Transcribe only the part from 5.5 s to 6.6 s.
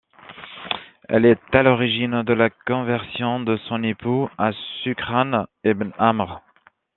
ibn `Amr.